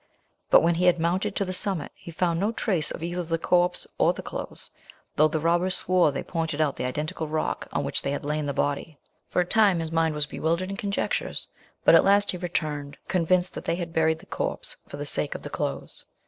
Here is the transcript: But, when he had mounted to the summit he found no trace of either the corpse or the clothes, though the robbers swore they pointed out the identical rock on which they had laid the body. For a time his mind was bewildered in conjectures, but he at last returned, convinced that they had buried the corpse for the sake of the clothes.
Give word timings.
But, 0.49 0.63
when 0.63 0.73
he 0.73 0.85
had 0.85 0.99
mounted 0.99 1.35
to 1.35 1.45
the 1.45 1.53
summit 1.53 1.91
he 1.93 2.09
found 2.09 2.39
no 2.39 2.51
trace 2.51 2.89
of 2.89 3.03
either 3.03 3.21
the 3.21 3.37
corpse 3.37 3.85
or 3.99 4.13
the 4.13 4.23
clothes, 4.23 4.71
though 5.15 5.27
the 5.27 5.39
robbers 5.39 5.75
swore 5.77 6.11
they 6.11 6.23
pointed 6.23 6.59
out 6.59 6.75
the 6.75 6.85
identical 6.85 7.27
rock 7.27 7.67
on 7.71 7.83
which 7.83 8.01
they 8.01 8.09
had 8.09 8.25
laid 8.25 8.47
the 8.47 8.51
body. 8.51 8.97
For 9.29 9.41
a 9.41 9.45
time 9.45 9.77
his 9.77 9.91
mind 9.91 10.15
was 10.15 10.25
bewildered 10.25 10.71
in 10.71 10.75
conjectures, 10.75 11.47
but 11.85 11.93
he 11.93 11.97
at 11.97 12.03
last 12.03 12.33
returned, 12.33 12.97
convinced 13.07 13.53
that 13.53 13.65
they 13.65 13.75
had 13.75 13.93
buried 13.93 14.17
the 14.17 14.25
corpse 14.25 14.75
for 14.87 14.97
the 14.97 15.05
sake 15.05 15.35
of 15.35 15.43
the 15.43 15.51
clothes. 15.51 16.03